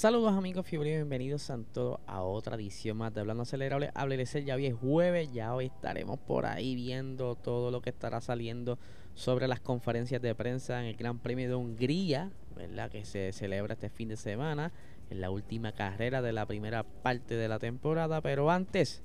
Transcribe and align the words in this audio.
Saludos 0.00 0.32
amigos 0.32 0.66
fiebre, 0.66 0.94
bienvenidos 0.94 1.50
a 1.50 1.58
todos 1.74 2.00
a 2.06 2.22
otra 2.22 2.56
edición 2.56 2.96
más 2.96 3.12
de 3.12 3.20
Hablando 3.20 3.42
Acelerable. 3.42 3.90
Háblese, 3.92 4.42
ya 4.44 4.54
hoy 4.54 4.64
es 4.64 4.74
jueves, 4.74 5.30
ya 5.30 5.54
hoy 5.54 5.66
estaremos 5.66 6.18
por 6.18 6.46
ahí 6.46 6.74
viendo 6.74 7.34
todo 7.34 7.70
lo 7.70 7.82
que 7.82 7.90
estará 7.90 8.22
saliendo 8.22 8.78
sobre 9.12 9.46
las 9.46 9.60
conferencias 9.60 10.22
de 10.22 10.34
prensa 10.34 10.80
en 10.80 10.86
el 10.86 10.96
Gran 10.96 11.18
Premio 11.18 11.50
de 11.50 11.54
Hungría, 11.54 12.30
¿verdad? 12.56 12.90
Que 12.90 13.04
se 13.04 13.30
celebra 13.34 13.74
este 13.74 13.90
fin 13.90 14.08
de 14.08 14.16
semana, 14.16 14.72
en 15.10 15.20
la 15.20 15.30
última 15.30 15.72
carrera 15.72 16.22
de 16.22 16.32
la 16.32 16.46
primera 16.46 16.82
parte 16.82 17.34
de 17.34 17.48
la 17.48 17.58
temporada. 17.58 18.22
Pero 18.22 18.50
antes, 18.50 19.02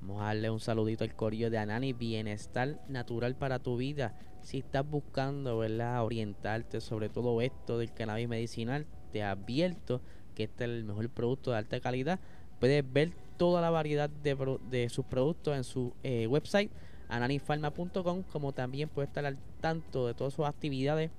vamos 0.00 0.22
a 0.22 0.28
darle 0.28 0.48
un 0.48 0.60
saludito 0.60 1.04
al 1.04 1.14
corillo 1.14 1.50
de 1.50 1.58
Anani, 1.58 1.92
bienestar 1.92 2.80
natural 2.88 3.36
para 3.36 3.58
tu 3.58 3.76
vida. 3.76 4.18
Si 4.40 4.60
estás 4.60 4.88
buscando, 4.88 5.58
¿verdad? 5.58 6.02
Orientarte 6.02 6.80
sobre 6.80 7.10
todo 7.10 7.42
esto 7.42 7.76
del 7.76 7.92
cannabis 7.92 8.26
medicinal, 8.26 8.86
te 9.12 9.22
advierto 9.22 10.00
que 10.40 10.44
este 10.44 10.64
es 10.64 10.70
el 10.70 10.84
mejor 10.84 11.08
producto 11.10 11.50
de 11.50 11.58
alta 11.58 11.80
calidad. 11.80 12.18
Puedes 12.58 12.90
ver 12.90 13.12
toda 13.36 13.60
la 13.60 13.70
variedad 13.70 14.08
de, 14.08 14.88
sus 14.88 15.04
productos 15.04 15.56
en 15.56 15.64
su 15.64 15.92
eh, 16.02 16.26
website 16.26 16.70
ananifarma.com 17.08 18.22
como 18.22 18.52
también 18.52 18.88
puedes 18.88 19.08
estar 19.08 19.26
al 19.26 19.36
tanto 19.60 20.06
de 20.06 20.14
todas 20.14 20.32
sus 20.32 20.46
actividades 20.46 21.10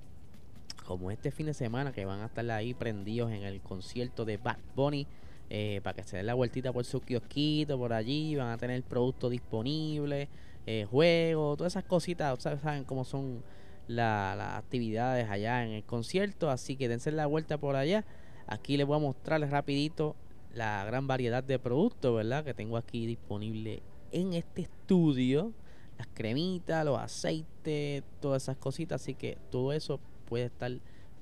como 0.86 1.10
este 1.10 1.30
fin 1.30 1.46
de 1.46 1.54
semana 1.54 1.92
que 1.92 2.04
van 2.04 2.20
a 2.20 2.26
estar 2.26 2.48
ahí 2.50 2.74
prendidos 2.74 3.30
en 3.30 3.42
el 3.42 3.60
concierto 3.60 4.24
de 4.24 4.38
Bad 4.38 4.58
Bunny 4.74 5.06
eh, 5.50 5.80
para 5.82 5.94
que 5.94 6.04
se 6.04 6.16
den 6.16 6.26
la 6.26 6.34
vueltita 6.34 6.72
por 6.72 6.84
su 6.84 7.00
kiosquito 7.00 7.76
por 7.76 7.92
allí 7.92 8.36
van 8.36 8.48
a 8.48 8.56
tener 8.56 8.76
el 8.76 8.84
producto 8.84 9.28
disponible 9.28 10.28
eh, 10.66 10.86
juegos 10.90 11.58
todas 11.58 11.72
esas 11.74 11.84
cositas 11.84 12.40
saben 12.40 12.84
cómo 12.84 13.04
son 13.04 13.42
las 13.88 14.56
actividades 14.56 15.28
allá 15.28 15.64
en 15.64 15.72
el 15.72 15.84
concierto 15.84 16.50
así 16.50 16.76
que 16.76 16.88
dense 16.88 17.12
la 17.12 17.26
vuelta 17.26 17.58
por 17.58 17.76
allá 17.76 18.04
Aquí 18.46 18.76
les 18.76 18.86
voy 18.86 18.96
a 18.96 19.00
mostrarles 19.00 19.50
rapidito 19.50 20.16
la 20.54 20.84
gran 20.84 21.06
variedad 21.06 21.42
de 21.42 21.58
productos, 21.58 22.14
¿verdad? 22.14 22.44
Que 22.44 22.54
tengo 22.54 22.76
aquí 22.76 23.06
disponible 23.06 23.82
en 24.10 24.34
este 24.34 24.62
estudio. 24.62 25.52
Las 25.98 26.08
cremitas, 26.14 26.84
los 26.84 26.98
aceites, 26.98 28.02
todas 28.20 28.42
esas 28.42 28.56
cositas. 28.56 29.02
Así 29.02 29.14
que 29.14 29.38
todo 29.50 29.72
eso 29.72 30.00
puede 30.28 30.46
estar 30.46 30.70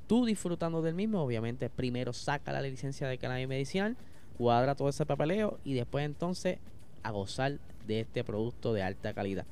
tú 0.06 0.24
disfrutando 0.24 0.82
del 0.82 0.94
mismo. 0.94 1.22
Obviamente 1.22 1.70
primero 1.70 2.12
saca 2.12 2.52
la 2.52 2.62
licencia 2.62 3.06
de 3.06 3.18
cannabis 3.18 3.48
medicinal, 3.48 3.96
cuadra 4.36 4.74
todo 4.74 4.88
ese 4.88 5.06
papeleo 5.06 5.58
y 5.64 5.74
después 5.74 6.04
entonces 6.04 6.58
a 7.02 7.10
gozar 7.10 7.58
de 7.86 8.00
este 8.00 8.24
producto 8.24 8.72
de 8.72 8.82
alta 8.82 9.12
calidad. 9.14 9.46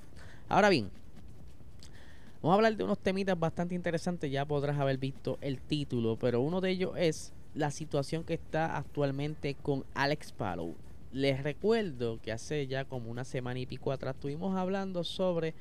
Ahora 0.49 0.69
bien, 0.69 0.91
vamos 2.43 2.55
a 2.55 2.57
hablar 2.57 2.77
de 2.77 2.85
unos 2.85 2.99
temitas 2.99 3.39
bastante 3.39 3.75
interesantes. 3.75 4.31
Ya 4.31 4.45
podrás 4.45 4.79
haber 4.79 4.99
visto 4.99 5.39
el 5.41 5.61
título, 5.61 6.17
pero 6.17 6.41
uno 6.41 6.61
de 6.61 6.71
ellos 6.71 6.93
es 6.97 7.33
la 7.59 7.73
situación 7.73 8.23
que 8.23 8.35
está 8.35 8.77
actualmente 8.77 9.55
con 9.55 9.85
Alex 9.95 10.31
Palou. 10.31 10.77
Les 11.13 11.43
recuerdo 11.43 12.21
que 12.23 12.31
hace 12.31 12.69
ya 12.69 12.85
como 12.85 13.11
una 13.11 13.25
semana 13.25 13.59
y 13.59 13.67
pico 13.67 13.91
atrás 13.91 14.15
estuvimos 14.15 14.57
hablando 14.57 15.03
sobre 15.03 15.55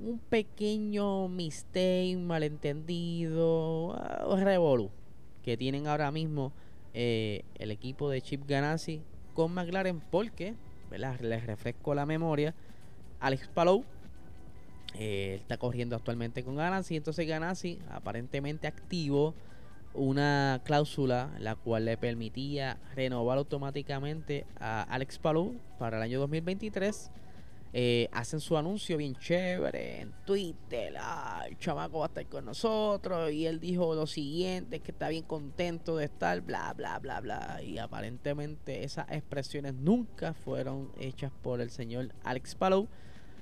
un 0.00 0.18
pequeño 0.18 1.28
mistake, 1.28 2.16
malentendido, 2.16 3.88
uh, 3.88 4.36
revolu 4.36 4.90
que 5.44 5.58
tienen 5.58 5.86
ahora 5.86 6.10
mismo 6.10 6.52
eh, 6.94 7.44
el 7.58 7.70
equipo 7.70 8.08
de 8.08 8.22
Chip 8.22 8.48
Ganassi 8.48 9.02
con 9.34 9.52
McLaren 9.52 10.00
porque, 10.00 10.54
les 10.90 11.46
refresco 11.46 11.94
la 11.94 12.06
memoria, 12.06 12.54
Alex 13.20 13.48
Palou 13.48 13.84
eh, 14.94 15.36
está 15.40 15.58
corriendo 15.58 15.94
actualmente 15.94 16.42
con 16.42 16.56
Ganassi, 16.56 16.96
entonces 16.96 17.26
Ganassi 17.26 17.78
aparentemente 17.90 18.66
activo 18.66 19.34
una 19.94 20.60
cláusula 20.64 21.30
la 21.38 21.54
cual 21.54 21.84
le 21.84 21.96
permitía 21.96 22.78
renovar 22.94 23.38
automáticamente 23.38 24.46
a 24.58 24.82
Alex 24.82 25.18
Palou 25.18 25.56
para 25.78 25.98
el 25.98 26.02
año 26.02 26.20
2023. 26.20 27.10
Eh, 27.74 28.10
hacen 28.12 28.38
su 28.38 28.58
anuncio 28.58 28.98
bien 28.98 29.14
chévere 29.16 30.02
en 30.02 30.12
Twitter. 30.26 30.94
Ah, 30.98 31.44
el 31.48 31.56
chamaco 31.58 32.00
va 32.00 32.06
a 32.06 32.08
estar 32.08 32.26
con 32.26 32.44
nosotros. 32.44 33.32
Y 33.32 33.46
él 33.46 33.60
dijo 33.60 33.94
lo 33.94 34.06
siguiente: 34.06 34.80
que 34.80 34.90
está 34.90 35.08
bien 35.08 35.24
contento 35.24 35.96
de 35.96 36.04
estar, 36.04 36.40
bla, 36.42 36.72
bla, 36.74 36.98
bla, 36.98 37.20
bla. 37.20 37.60
Y 37.62 37.78
aparentemente 37.78 38.84
esas 38.84 39.10
expresiones 39.10 39.74
nunca 39.74 40.34
fueron 40.34 40.92
hechas 40.98 41.32
por 41.42 41.60
el 41.62 41.70
señor 41.70 42.12
Alex 42.24 42.54
Palou. 42.54 42.88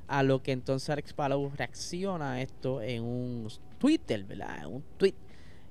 A 0.06 0.22
lo 0.22 0.42
que 0.42 0.52
entonces 0.52 0.90
Alex 0.90 1.12
Palou 1.12 1.50
reacciona 1.56 2.32
a 2.32 2.42
esto 2.42 2.82
en 2.82 3.02
un 3.02 3.48
Twitter, 3.78 4.24
¿verdad? 4.24 4.58
En 4.60 4.74
un 4.74 4.84
tweet 4.96 5.14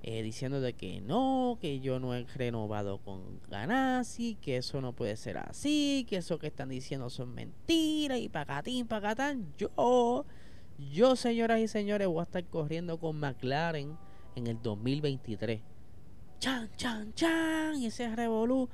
eh, 0.02 0.24
diciendo 0.24 0.62
de 0.62 0.74
que 0.74 1.02
no, 1.02 1.58
que 1.60 1.82
yo 1.82 2.00
no 2.00 2.16
he 2.16 2.24
renovado 2.24 3.00
con 3.00 3.42
Ganassi, 3.50 4.36
que 4.36 4.58
eso 4.58 4.80
no 4.80 4.94
puede 4.94 5.18
ser 5.18 5.38
así, 5.38 6.06
que 6.08 6.18
eso 6.18 6.40
que 6.40 6.48
están 6.48 6.70
diciendo 6.70 7.10
son 7.10 7.34
mentiras 7.34 8.18
y 8.20 8.30
pacatín, 8.30 8.88
pacatán. 8.88 9.54
Yo, 9.58 10.26
yo, 10.78 11.16
señoras 11.18 11.60
y 11.60 11.68
señores, 11.68 12.08
voy 12.08 12.22
a 12.22 12.24
estar 12.24 12.44
corriendo 12.46 12.98
con 12.98 13.20
McLaren 13.20 13.98
en 14.36 14.48
el 14.48 14.62
2023. 14.62 15.62
Chan, 16.40 16.70
chan, 16.78 17.14
chan, 17.14 17.76
y 17.76 17.88
ese 17.88 18.16
revolú. 18.16 18.70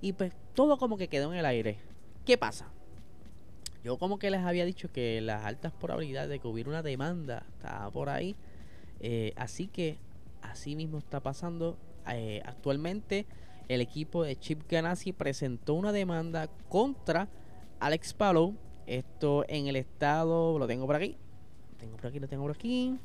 Y 0.00 0.14
pues 0.14 0.32
todo 0.54 0.78
como 0.78 0.96
que 0.96 1.08
quedó 1.08 1.32
en 1.32 1.38
el 1.38 1.44
aire. 1.44 1.78
¿Qué 2.24 2.38
pasa? 2.38 2.72
Yo 3.84 3.98
como 3.98 4.18
que 4.18 4.30
les 4.30 4.40
había 4.40 4.64
dicho 4.64 4.90
que 4.90 5.20
las 5.20 5.44
altas 5.44 5.72
probabilidades 5.72 6.30
de 6.30 6.38
que 6.38 6.48
hubiera 6.48 6.70
una 6.70 6.82
demanda 6.82 7.44
estaba 7.58 7.90
por 7.90 8.08
ahí. 8.08 8.36
Eh, 9.00 9.34
así 9.36 9.66
que 9.66 9.98
así 10.52 10.76
mismo 10.76 10.98
está 10.98 11.20
pasando 11.20 11.76
eh, 12.08 12.42
actualmente. 12.44 13.26
El 13.68 13.80
equipo 13.80 14.22
de 14.22 14.38
Chip 14.38 14.70
Ganassi 14.70 15.12
presentó 15.12 15.74
una 15.74 15.92
demanda 15.92 16.48
contra 16.68 17.28
Alex 17.80 18.12
Palou. 18.12 18.54
Esto 18.86 19.44
en 19.48 19.66
el 19.66 19.76
estado, 19.76 20.58
lo 20.58 20.66
tengo 20.66 20.86
por 20.86 20.96
aquí. 20.96 21.16
Lo 21.72 21.78
tengo 21.78 21.96
por 21.96 22.06
aquí, 22.06 22.20
lo 22.20 22.28
tengo 22.28 22.42
por 22.42 22.52
aquí. 22.52 22.98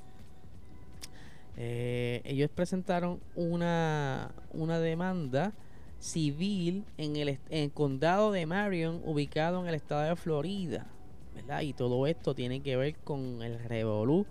Eh, 1.56 2.22
ellos 2.26 2.50
presentaron 2.54 3.20
una, 3.36 4.32
una 4.52 4.80
demanda 4.80 5.54
civil 6.00 6.86
en 6.98 7.16
el, 7.16 7.30
en 7.30 7.40
el, 7.50 7.72
condado 7.72 8.32
de 8.32 8.46
Marion, 8.46 9.02
ubicado 9.06 9.62
en 9.62 9.68
el 9.68 9.76
estado 9.76 10.02
de 10.02 10.16
Florida. 10.16 10.86
¿verdad? 11.34 11.62
Y 11.62 11.74
todo 11.74 12.08
esto 12.08 12.36
tiene 12.36 12.62
que 12.62 12.76
ver 12.76 12.96
con 12.98 13.42
el 13.42 13.64
revolú 13.64 14.26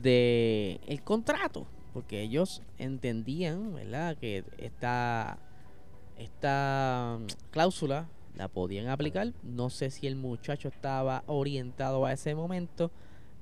de 0.00 0.80
el 0.86 1.02
contrato 1.02 1.66
porque 1.94 2.20
ellos 2.20 2.60
entendían, 2.76 3.72
¿verdad?, 3.72 4.16
que 4.18 4.44
esta, 4.58 5.38
esta 6.18 7.18
mm, 7.20 7.26
cláusula 7.52 8.08
la 8.36 8.48
podían 8.48 8.88
aplicar. 8.88 9.32
No 9.44 9.70
sé 9.70 9.90
si 9.90 10.08
el 10.08 10.16
muchacho 10.16 10.68
estaba 10.68 11.22
orientado 11.28 12.04
a 12.04 12.12
ese 12.12 12.34
momento, 12.34 12.90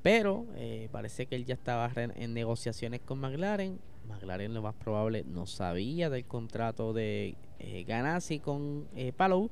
pero 0.02 0.44
eh, 0.54 0.90
parece 0.92 1.24
que 1.24 1.34
él 1.34 1.46
ya 1.46 1.54
estaba 1.54 1.90
en 1.96 2.34
negociaciones 2.34 3.00
con 3.00 3.18
McLaren. 3.20 3.80
McLaren 4.06 4.52
lo 4.52 4.60
más 4.60 4.74
probable 4.74 5.24
no 5.26 5.46
sabía 5.46 6.10
del 6.10 6.26
contrato 6.26 6.92
de 6.92 7.36
eh, 7.58 7.84
Ganassi 7.84 8.38
con 8.38 8.86
eh, 8.94 9.12
Palou. 9.12 9.50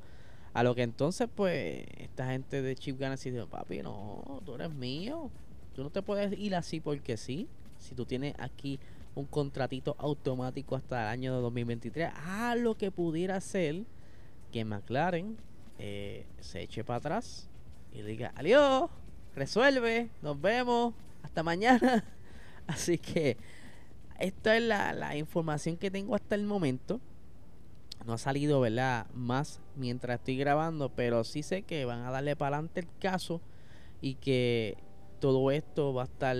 A 0.53 0.63
lo 0.63 0.75
que 0.75 0.83
entonces, 0.83 1.27
pues, 1.33 1.85
esta 1.97 2.27
gente 2.27 2.61
de 2.61 2.75
Chip 2.75 2.99
Ganassi 2.99 3.31
dijo, 3.31 3.47
papi, 3.47 3.81
no, 3.81 4.43
tú 4.45 4.53
eres 4.55 4.69
mío. 4.69 5.31
Tú 5.73 5.81
no 5.81 5.89
te 5.89 6.03
puedes 6.03 6.37
ir 6.37 6.53
así 6.53 6.81
porque 6.81 7.17
sí 7.17 7.47
si 7.81 7.95
tú 7.95 8.05
tienes 8.05 8.35
aquí 8.39 8.79
un 9.15 9.25
contratito 9.25 9.95
automático 9.99 10.75
hasta 10.75 11.01
el 11.03 11.07
año 11.09 11.35
de 11.35 11.41
2023, 11.41 12.11
a 12.15 12.55
lo 12.55 12.75
que 12.77 12.91
pudiera 12.91 13.39
ser 13.41 13.83
que 14.51 14.63
McLaren 14.63 15.37
eh, 15.79 16.25
se 16.39 16.61
eche 16.61 16.83
para 16.83 16.97
atrás 16.97 17.49
y 17.91 18.01
diga, 18.01 18.31
adiós, 18.35 18.89
resuelve, 19.35 20.09
nos 20.21 20.39
vemos, 20.39 20.93
hasta 21.23 21.43
mañana. 21.43 22.05
Así 22.67 22.97
que 22.97 23.37
esta 24.19 24.55
es 24.55 24.63
la, 24.63 24.93
la, 24.93 25.17
información 25.17 25.77
que 25.77 25.91
tengo 25.91 26.15
hasta 26.15 26.35
el 26.35 26.45
momento. 26.45 27.01
No 28.05 28.13
ha 28.13 28.17
salido, 28.17 28.61
¿verdad? 28.61 29.07
Más 29.13 29.59
mientras 29.75 30.19
estoy 30.19 30.37
grabando, 30.37 30.89
pero 30.89 31.23
sí 31.23 31.43
sé 31.43 31.63
que 31.63 31.85
van 31.85 32.03
a 32.03 32.11
darle 32.11 32.35
para 32.35 32.57
adelante 32.57 32.81
el 32.81 32.87
caso 32.99 33.41
y 34.01 34.15
que 34.15 34.77
todo 35.19 35.51
esto 35.51 35.93
va 35.93 36.03
a 36.03 36.05
estar 36.05 36.35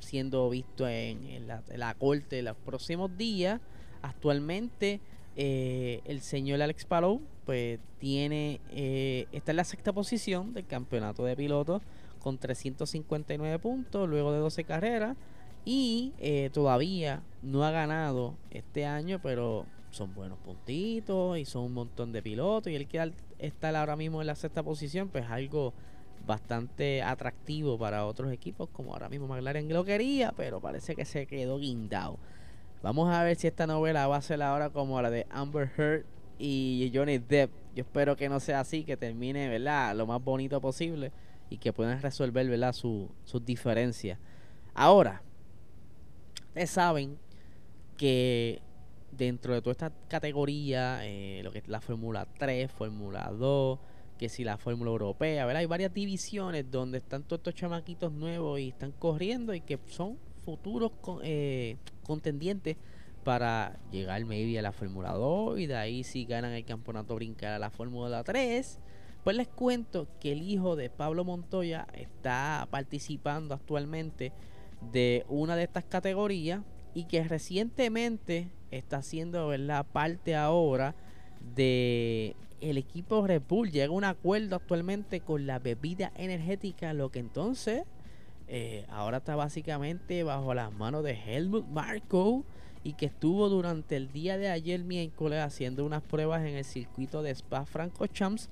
siendo 0.00 0.48
visto 0.50 0.88
en, 0.88 1.46
la, 1.46 1.94
corte 1.94 2.40
en 2.40 2.46
los 2.46 2.56
próximos 2.56 3.16
días. 3.16 3.60
Actualmente 4.02 5.00
eh, 5.36 6.00
el 6.04 6.20
señor 6.20 6.60
Alex 6.60 6.84
Palou 6.84 7.20
pues 7.44 7.78
tiene 7.98 8.60
eh, 8.70 9.26
está 9.32 9.52
en 9.52 9.56
la 9.56 9.64
sexta 9.64 9.92
posición 9.92 10.52
del 10.54 10.66
campeonato 10.66 11.24
de 11.24 11.36
pilotos 11.36 11.82
con 12.18 12.38
359 12.38 13.58
puntos 13.58 14.08
luego 14.08 14.32
de 14.32 14.38
12 14.38 14.64
carreras 14.64 15.16
y 15.64 16.12
eh, 16.18 16.50
todavía 16.52 17.22
no 17.42 17.64
ha 17.64 17.70
ganado 17.70 18.34
este 18.50 18.86
año 18.86 19.20
pero 19.22 19.66
son 19.90 20.14
buenos 20.14 20.38
puntitos 20.38 21.38
y 21.38 21.44
son 21.44 21.64
un 21.64 21.74
montón 21.74 22.12
de 22.12 22.22
pilotos 22.22 22.72
y 22.72 22.76
él 22.76 22.86
quiere 22.86 23.12
estar 23.38 23.74
ahora 23.76 23.96
mismo 23.96 24.20
en 24.20 24.26
la 24.26 24.34
sexta 24.34 24.62
posición 24.62 25.08
pues 25.08 25.26
algo 25.26 25.74
bastante 26.26 27.02
atractivo 27.02 27.78
para 27.78 28.06
otros 28.06 28.32
equipos 28.32 28.68
como 28.70 28.92
ahora 28.92 29.08
mismo 29.08 29.26
McLaren 29.26 29.72
lo 29.72 29.84
quería 29.84 30.32
pero 30.36 30.60
parece 30.60 30.94
que 30.94 31.04
se 31.04 31.26
quedó 31.26 31.58
guindado 31.58 32.18
Vamos 32.82 33.12
a 33.12 33.22
ver 33.22 33.36
si 33.36 33.46
esta 33.46 33.66
novela 33.66 34.06
va 34.06 34.16
a 34.16 34.22
ser 34.22 34.40
ahora 34.40 34.70
como 34.70 35.02
la 35.02 35.10
de 35.10 35.26
Amber 35.28 35.70
Heard 35.76 36.06
y 36.38 36.90
Johnny 36.94 37.18
Depp. 37.18 37.50
Yo 37.74 37.82
espero 37.82 38.16
que 38.16 38.30
no 38.30 38.40
sea 38.40 38.60
así, 38.60 38.84
que 38.84 38.96
termine, 38.96 39.50
¿verdad? 39.50 39.94
Lo 39.94 40.06
más 40.06 40.24
bonito 40.24 40.62
posible 40.62 41.12
y 41.50 41.58
que 41.58 41.74
puedan 41.74 42.00
resolver, 42.00 42.48
¿verdad? 42.48 42.72
sus 42.72 43.10
diferencias. 43.44 44.18
Ahora, 44.72 45.20
ustedes 46.48 46.70
saben 46.70 47.18
que 47.98 48.62
dentro 49.12 49.52
de 49.52 49.60
toda 49.60 49.72
esta 49.72 49.92
categoría, 50.08 51.00
eh, 51.06 51.42
lo 51.44 51.52
que 51.52 51.58
es 51.58 51.68
la 51.68 51.82
Fórmula 51.82 52.26
3, 52.38 52.72
Fórmula 52.72 53.30
2, 53.30 53.78
que 54.20 54.28
si 54.28 54.44
la 54.44 54.58
Fórmula 54.58 54.90
Europea, 54.90 55.46
¿verdad? 55.46 55.60
Hay 55.60 55.66
varias 55.66 55.94
divisiones 55.94 56.70
donde 56.70 56.98
están 56.98 57.22
todos 57.22 57.40
estos 57.40 57.54
chamaquitos 57.54 58.12
nuevos 58.12 58.60
y 58.60 58.68
están 58.68 58.92
corriendo 58.92 59.54
y 59.54 59.62
que 59.62 59.78
son 59.86 60.18
futuros 60.44 60.92
eh, 61.22 61.78
contendientes 62.02 62.76
para 63.24 63.80
llegar 63.90 64.22
maybe 64.26 64.58
a 64.58 64.62
la 64.62 64.72
Fórmula 64.72 65.14
2 65.14 65.60
y 65.60 65.66
de 65.66 65.74
ahí 65.74 66.04
si 66.04 66.26
ganan 66.26 66.52
el 66.52 66.66
campeonato 66.66 67.14
brincar 67.14 67.54
a 67.54 67.58
la 67.58 67.70
Fórmula 67.70 68.22
3. 68.22 68.78
Pues 69.24 69.36
les 69.36 69.48
cuento 69.48 70.06
que 70.20 70.32
el 70.32 70.42
hijo 70.42 70.76
de 70.76 70.90
Pablo 70.90 71.24
Montoya 71.24 71.86
está 71.94 72.68
participando 72.70 73.54
actualmente 73.54 74.34
de 74.92 75.24
una 75.30 75.56
de 75.56 75.62
estas 75.62 75.84
categorías 75.84 76.60
y 76.92 77.04
que 77.04 77.24
recientemente 77.24 78.50
está 78.70 78.98
haciendo 78.98 79.48
¿verdad? 79.48 79.86
parte 79.90 80.36
ahora 80.36 80.94
de 81.56 82.36
el 82.60 82.78
equipo 82.78 83.26
Red 83.26 83.42
Bull 83.48 83.70
llega 83.70 83.88
a 83.88 83.96
un 83.96 84.04
acuerdo 84.04 84.56
actualmente 84.56 85.20
con 85.20 85.46
la 85.46 85.58
bebida 85.58 86.12
energética 86.16 86.92
lo 86.92 87.10
que 87.10 87.18
entonces 87.18 87.84
eh, 88.48 88.84
ahora 88.88 89.18
está 89.18 89.36
básicamente 89.36 90.24
bajo 90.24 90.54
las 90.54 90.72
manos 90.72 91.04
de 91.04 91.12
Helmut 91.12 91.66
Marko 91.68 92.44
y 92.82 92.94
que 92.94 93.06
estuvo 93.06 93.48
durante 93.48 93.96
el 93.96 94.10
día 94.10 94.38
de 94.38 94.48
ayer 94.48 94.82
miércoles 94.82 95.40
haciendo 95.40 95.84
unas 95.84 96.02
pruebas 96.02 96.42
en 96.42 96.56
el 96.56 96.64
circuito 96.64 97.22
de 97.22 97.30
Spa 97.30 97.64
Francorchamps. 97.64 98.48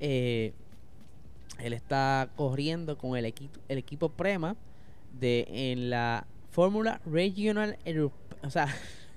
Eh, 0.00 0.52
él 1.60 1.72
está 1.72 2.28
corriendo 2.36 2.98
con 2.98 3.16
el, 3.16 3.24
equipo 3.24 3.58
el 3.68 3.78
equipo 3.78 4.10
Prema 4.10 4.54
de 5.18 5.46
en 5.48 5.90
la 5.90 6.26
Fórmula 6.50 7.00
Regional 7.06 7.78
o 8.42 8.50
sea, 8.50 8.66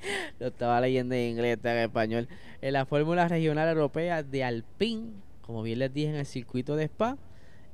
lo 0.38 0.48
estaba 0.48 0.80
leyendo 0.80 1.14
en 1.14 1.30
inglés, 1.30 1.58
en 1.62 1.78
español, 1.78 2.28
en 2.60 2.72
la 2.72 2.86
Fórmula 2.86 3.28
Regional 3.28 3.68
Europea 3.68 4.22
de 4.22 4.44
Alpine, 4.44 5.10
como 5.42 5.62
bien 5.62 5.78
les 5.78 5.92
dije 5.92 6.10
en 6.10 6.16
el 6.16 6.26
circuito 6.26 6.76
de 6.76 6.84
Spa. 6.84 7.16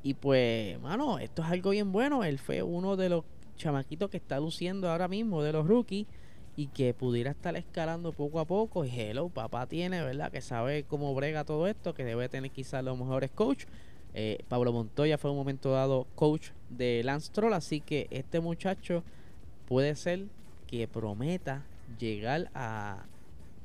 Y 0.02 0.14
pues, 0.14 0.80
mano, 0.80 1.18
esto 1.18 1.42
es 1.42 1.48
algo 1.48 1.70
bien 1.70 1.92
bueno. 1.92 2.24
Él 2.24 2.38
fue 2.38 2.62
uno 2.62 2.96
de 2.96 3.08
los 3.08 3.24
chamaquitos 3.56 4.10
que 4.10 4.16
está 4.16 4.40
luciendo 4.40 4.90
ahora 4.90 5.08
mismo, 5.08 5.42
de 5.42 5.52
los 5.52 5.66
rookies, 5.66 6.06
y 6.56 6.66
que 6.66 6.92
pudiera 6.92 7.30
estar 7.30 7.56
escalando 7.56 8.12
poco 8.12 8.40
a 8.40 8.44
poco. 8.44 8.84
Y 8.84 8.90
hello, 8.90 9.28
papá 9.28 9.66
tiene, 9.66 10.02
¿verdad? 10.02 10.30
Que 10.30 10.40
sabe 10.40 10.84
cómo 10.84 11.14
brega 11.14 11.44
todo 11.44 11.66
esto, 11.66 11.94
que 11.94 12.04
debe 12.04 12.28
tener 12.28 12.50
quizás 12.50 12.84
los 12.84 12.98
mejores 12.98 13.30
coach. 13.30 13.64
Eh, 14.14 14.44
Pablo 14.48 14.72
Montoya 14.72 15.16
fue 15.16 15.30
un 15.30 15.36
momento 15.36 15.72
dado 15.72 16.06
coach 16.14 16.50
de 16.68 17.02
Lance 17.02 17.32
Troll, 17.32 17.54
así 17.54 17.80
que 17.80 18.08
este 18.10 18.40
muchacho 18.40 19.02
puede 19.66 19.94
ser 19.94 20.26
que 20.66 20.86
prometa 20.86 21.64
llegar 21.98 22.50
a 22.54 23.06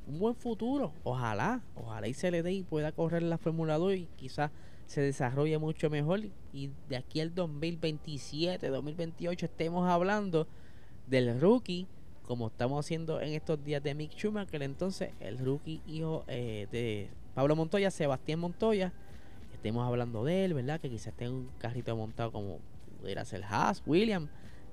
un 0.06 0.18
buen 0.18 0.34
futuro. 0.34 0.92
Ojalá, 1.04 1.62
ojalá 1.74 2.08
y 2.08 2.14
se 2.14 2.30
le 2.30 2.42
dé 2.42 2.52
y 2.52 2.62
pueda 2.62 2.92
correr 2.92 3.22
la 3.22 3.38
Fórmula 3.38 3.78
2 3.78 3.94
y 3.94 4.08
quizás 4.16 4.50
se 4.86 5.02
desarrolla 5.02 5.58
mucho 5.58 5.90
mejor 5.90 6.20
y 6.52 6.70
de 6.88 6.96
aquí 6.96 7.20
al 7.20 7.34
2027, 7.34 8.68
2028 8.68 9.46
estemos 9.46 9.88
hablando 9.88 10.46
del 11.06 11.38
rookie 11.38 11.86
como 12.28 12.48
estamos 12.48 12.84
haciendo 12.84 13.22
en 13.22 13.32
estos 13.32 13.64
días 13.64 13.82
de 13.82 13.94
Mick 13.94 14.12
Schumacher, 14.12 14.62
entonces 14.62 15.12
el 15.18 15.38
rookie 15.38 15.80
hijo 15.86 16.24
eh, 16.28 16.68
de 16.70 17.08
Pablo 17.34 17.56
Montoya, 17.56 17.90
Sebastián 17.90 18.38
Montoya, 18.38 18.92
estemos 19.54 19.86
hablando 19.86 20.24
de 20.24 20.44
él, 20.44 20.52
¿verdad? 20.52 20.78
Que 20.78 20.90
quizás 20.90 21.14
tenga 21.14 21.32
un 21.32 21.48
carrito 21.58 21.96
montado 21.96 22.30
como 22.30 22.58
pudiera 23.00 23.24
ser 23.24 23.44
Haas, 23.44 23.82
William, 23.86 24.28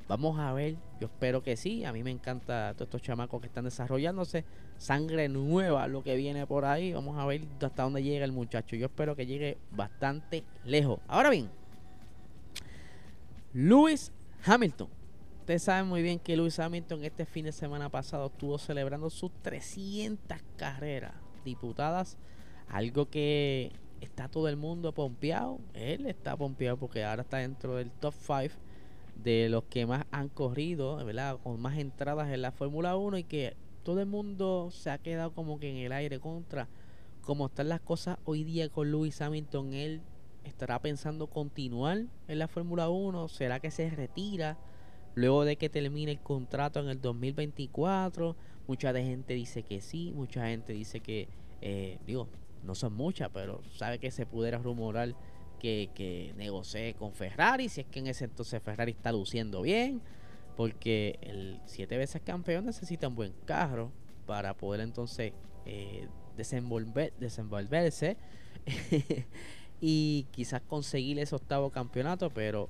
Vamos 0.07 0.39
a 0.39 0.53
ver, 0.53 0.75
yo 0.99 1.07
espero 1.07 1.41
que 1.41 1.57
sí. 1.57 1.83
A 1.83 1.91
mí 1.91 2.03
me 2.03 2.11
encanta 2.11 2.73
todos 2.73 2.87
estos 2.87 3.01
chamacos 3.01 3.41
que 3.41 3.47
están 3.47 3.65
desarrollándose. 3.65 4.45
Sangre 4.77 5.27
nueva, 5.29 5.87
lo 5.87 6.03
que 6.03 6.15
viene 6.15 6.45
por 6.45 6.65
ahí. 6.65 6.93
Vamos 6.93 7.17
a 7.17 7.25
ver 7.25 7.41
hasta 7.59 7.83
dónde 7.83 8.03
llega 8.03 8.23
el 8.23 8.31
muchacho. 8.31 8.75
Yo 8.75 8.85
espero 8.85 9.15
que 9.15 9.25
llegue 9.25 9.57
bastante 9.71 10.43
lejos. 10.63 10.99
Ahora 11.07 11.31
bien, 11.31 11.49
Lewis 13.53 14.11
Hamilton. 14.45 14.89
Ustedes 15.39 15.63
saben 15.63 15.87
muy 15.87 16.01
bien 16.01 16.19
que 16.19 16.35
Lewis 16.37 16.59
Hamilton 16.59 17.03
este 17.03 17.25
fin 17.25 17.45
de 17.45 17.51
semana 17.51 17.89
pasado 17.89 18.27
estuvo 18.27 18.57
celebrando 18.57 19.09
sus 19.09 19.31
300 19.41 20.37
carreras 20.55 21.13
diputadas. 21.43 22.17
Algo 22.67 23.09
que 23.09 23.71
está 24.01 24.27
todo 24.27 24.49
el 24.49 24.57
mundo 24.57 24.93
pompeado. 24.93 25.59
Él 25.73 26.05
está 26.05 26.35
pompeado 26.37 26.77
porque 26.77 27.03
ahora 27.03 27.23
está 27.23 27.37
dentro 27.37 27.75
del 27.75 27.91
top 27.91 28.13
5 28.13 28.64
de 29.15 29.49
los 29.49 29.63
que 29.65 29.85
más 29.85 30.05
han 30.11 30.29
corrido, 30.29 31.03
¿verdad? 31.03 31.37
Con 31.43 31.59
más 31.59 31.77
entradas 31.77 32.29
en 32.31 32.41
la 32.41 32.51
Fórmula 32.51 32.95
1 32.95 33.17
y 33.17 33.23
que 33.23 33.55
todo 33.83 33.99
el 33.99 34.07
mundo 34.07 34.69
se 34.71 34.89
ha 34.89 34.97
quedado 34.97 35.33
como 35.33 35.59
que 35.59 35.69
en 35.69 35.77
el 35.77 35.91
aire 35.91 36.19
contra 36.19 36.67
cómo 37.21 37.47
están 37.47 37.69
las 37.69 37.81
cosas 37.81 38.17
hoy 38.25 38.43
día 38.43 38.69
con 38.69 38.91
Lewis 38.91 39.21
Hamilton. 39.21 39.73
Él 39.73 40.01
estará 40.43 40.79
pensando 40.79 41.27
continuar 41.27 42.03
en 42.27 42.39
la 42.39 42.47
Fórmula 42.47 42.89
1, 42.89 43.27
será 43.29 43.59
que 43.59 43.71
se 43.71 43.89
retira 43.89 44.57
luego 45.15 45.45
de 45.45 45.55
que 45.55 45.69
termine 45.69 46.11
el 46.11 46.19
contrato 46.19 46.79
en 46.79 46.89
el 46.89 47.01
2024. 47.01 48.35
Mucha 48.67 48.93
gente 48.93 49.33
dice 49.33 49.63
que 49.63 49.81
sí, 49.81 50.11
mucha 50.13 50.47
gente 50.47 50.73
dice 50.73 50.99
que, 50.99 51.29
eh, 51.61 51.99
digo, 52.05 52.27
no 52.63 52.75
son 52.75 52.93
muchas, 52.93 53.29
pero 53.33 53.61
sabe 53.75 53.99
que 53.99 54.11
se 54.11 54.25
pudiera 54.25 54.57
rumorar 54.57 55.15
que, 55.55 55.89
que 55.93 56.33
negocie 56.37 56.93
con 56.95 57.13
Ferrari, 57.13 57.69
si 57.69 57.81
es 57.81 57.87
que 57.87 57.99
en 57.99 58.07
ese 58.07 58.25
entonces 58.25 58.61
Ferrari 58.61 58.91
está 58.91 59.11
luciendo 59.11 59.61
bien, 59.61 60.01
porque 60.55 61.19
el 61.21 61.59
siete 61.65 61.97
veces 61.97 62.21
campeón 62.23 62.65
necesita 62.65 63.07
un 63.07 63.15
buen 63.15 63.33
carro 63.45 63.91
para 64.25 64.55
poder 64.55 64.81
entonces 64.81 65.33
eh, 65.65 66.07
desenvolver, 66.37 67.13
desenvolverse 67.19 68.17
y 69.81 70.27
quizás 70.31 70.61
conseguir 70.61 71.19
ese 71.19 71.35
octavo 71.35 71.69
campeonato, 71.69 72.29
pero 72.29 72.69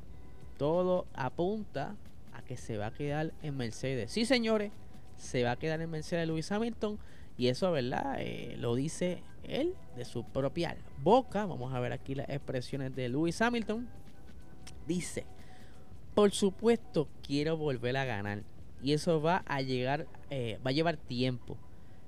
todo 0.58 1.06
apunta 1.14 1.96
a 2.34 2.42
que 2.42 2.58
se 2.58 2.78
va 2.78 2.88
a 2.88 2.94
quedar 2.94 3.34
en 3.42 3.58
Mercedes. 3.58 4.12
Sí, 4.12 4.26
señores, 4.26 4.72
se 5.18 5.44
va 5.44 5.52
a 5.52 5.56
quedar 5.56 5.82
en 5.82 5.90
Mercedes 5.90 6.28
Lewis 6.28 6.52
Hamilton 6.52 7.00
y 7.38 7.48
eso, 7.48 7.72
¿verdad? 7.72 8.18
Eh, 8.20 8.56
lo 8.58 8.76
dice 8.76 9.22
él 9.50 9.76
de 9.96 10.06
su 10.06 10.24
propia 10.24 10.78
boca. 11.02 11.46
Vamos 11.46 11.74
a 11.74 11.80
ver 11.80 11.94
aquí 11.94 12.16
las 12.16 12.30
expresiones 12.30 12.96
de 12.96 13.10
Lewis 13.10 13.42
Hamilton. 13.42 13.88
Dice, 14.88 15.26
por 16.14 16.32
supuesto 16.32 17.08
quiero 17.26 17.58
volver 17.58 17.98
a 17.98 18.06
ganar. 18.06 18.44
Y 18.82 18.94
eso 18.94 19.22
va 19.22 19.44
a 19.48 19.62
llegar, 19.62 20.08
eh, 20.30 20.60
va 20.66 20.70
a 20.70 20.74
llevar 20.74 20.98
tiempo. 20.98 21.58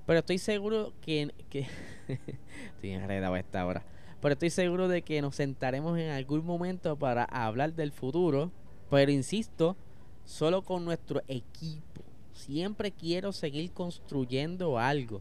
Pero 0.06 0.20
estoy 0.20 0.38
seguro 0.38 0.92
que... 1.02 1.32
que 1.50 1.66
estoy 2.74 2.90
enredado 2.90 3.34
a 3.34 3.38
esta 3.40 3.66
hora. 3.66 3.84
Pero 4.20 4.32
estoy 4.32 4.50
seguro 4.50 4.88
de 4.88 5.02
que 5.02 5.20
nos 5.20 5.36
sentaremos 5.36 5.98
en 5.98 6.10
algún 6.10 6.44
momento 6.44 6.96
para 6.96 7.24
hablar 7.24 7.74
del 7.74 7.92
futuro. 7.92 8.50
Pero 8.90 9.10
insisto, 9.10 9.76
solo 10.24 10.62
con 10.62 10.84
nuestro 10.84 11.22
equipo. 11.28 12.02
Siempre 12.32 12.92
quiero 12.92 13.32
seguir 13.32 13.72
construyendo 13.72 14.78
algo. 14.78 15.20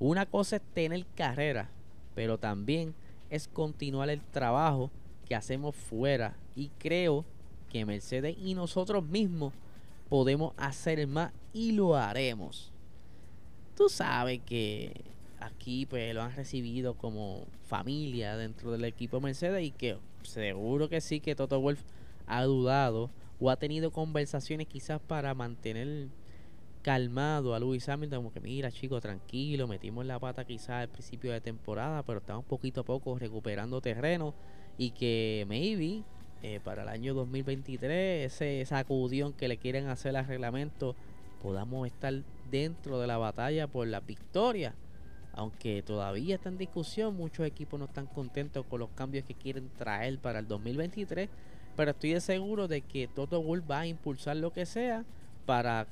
Una 0.00 0.24
cosa 0.24 0.56
es 0.56 0.62
tener 0.72 1.04
carrera, 1.14 1.70
pero 2.14 2.38
también 2.38 2.94
es 3.28 3.46
continuar 3.46 4.08
el 4.08 4.22
trabajo 4.22 4.90
que 5.28 5.34
hacemos 5.34 5.76
fuera. 5.76 6.36
Y 6.56 6.70
creo 6.78 7.26
que 7.68 7.84
Mercedes 7.84 8.34
y 8.38 8.54
nosotros 8.54 9.04
mismos 9.04 9.52
podemos 10.08 10.54
hacer 10.56 11.06
más 11.06 11.32
y 11.52 11.72
lo 11.72 11.96
haremos. 11.96 12.72
Tú 13.76 13.90
sabes 13.90 14.40
que 14.44 15.04
aquí 15.38 15.84
pues 15.84 16.14
lo 16.14 16.22
han 16.22 16.34
recibido 16.34 16.94
como 16.94 17.46
familia 17.66 18.38
dentro 18.38 18.72
del 18.72 18.84
equipo 18.84 19.20
Mercedes 19.20 19.62
y 19.64 19.70
que 19.70 19.98
seguro 20.22 20.88
que 20.88 21.02
sí 21.02 21.20
que 21.20 21.34
Toto 21.34 21.60
Wolf 21.60 21.82
ha 22.26 22.42
dudado 22.44 23.10
o 23.38 23.50
ha 23.50 23.56
tenido 23.56 23.90
conversaciones 23.90 24.66
quizás 24.66 25.00
para 25.00 25.34
mantener 25.34 26.08
calmado 26.82 27.54
a 27.54 27.60
Lewis 27.60 27.88
Hamilton, 27.88 28.18
como 28.18 28.32
que 28.32 28.40
mira 28.40 28.70
chico, 28.70 29.00
tranquilo, 29.00 29.66
metimos 29.68 30.06
la 30.06 30.18
pata 30.18 30.44
quizás 30.44 30.82
al 30.82 30.88
principio 30.88 31.32
de 31.32 31.40
temporada, 31.40 32.02
pero 32.02 32.18
estamos 32.18 32.44
poquito 32.44 32.80
a 32.80 32.84
poco 32.84 33.18
recuperando 33.18 33.80
terreno 33.80 34.34
y 34.78 34.92
que 34.92 35.44
maybe 35.48 36.02
eh, 36.42 36.60
para 36.64 36.82
el 36.82 36.88
año 36.88 37.12
2023 37.12 38.32
ese 38.32 38.64
sacudión 38.64 39.34
que 39.34 39.48
le 39.48 39.58
quieren 39.58 39.88
hacer 39.88 40.16
al 40.16 40.26
reglamento 40.26 40.96
podamos 41.42 41.86
estar 41.86 42.14
dentro 42.50 42.98
de 43.00 43.06
la 43.06 43.18
batalla 43.18 43.66
por 43.66 43.86
la 43.86 44.00
victoria. 44.00 44.74
Aunque 45.32 45.82
todavía 45.82 46.34
está 46.34 46.48
en 46.48 46.58
discusión, 46.58 47.16
muchos 47.16 47.46
equipos 47.46 47.78
no 47.78 47.86
están 47.86 48.06
contentos 48.06 48.66
con 48.66 48.80
los 48.80 48.90
cambios 48.90 49.24
que 49.24 49.34
quieren 49.34 49.70
traer 49.78 50.18
para 50.18 50.40
el 50.40 50.48
2023. 50.48 51.28
Pero 51.76 51.90
estoy 51.92 52.20
seguro 52.20 52.68
de 52.68 52.82
que 52.82 53.08
Toto 53.08 53.40
Wolff 53.40 53.70
va 53.70 53.80
a 53.80 53.86
impulsar 53.86 54.36
lo 54.36 54.52
que 54.52 54.66
sea 54.66 55.04
para 55.46 55.86